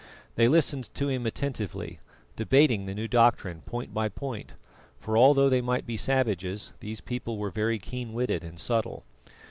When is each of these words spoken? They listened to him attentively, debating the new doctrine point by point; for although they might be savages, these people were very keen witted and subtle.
They 0.33 0.47
listened 0.47 0.89
to 0.95 1.09
him 1.09 1.27
attentively, 1.27 1.99
debating 2.35 2.87
the 2.87 2.95
new 2.95 3.07
doctrine 3.07 3.61
point 3.61 3.93
by 3.93 4.09
point; 4.09 4.55
for 4.99 5.15
although 5.15 5.47
they 5.47 5.61
might 5.61 5.85
be 5.85 5.95
savages, 5.95 6.73
these 6.79 7.01
people 7.01 7.37
were 7.37 7.51
very 7.51 7.77
keen 7.77 8.11
witted 8.13 8.43
and 8.43 8.59
subtle. 8.59 9.05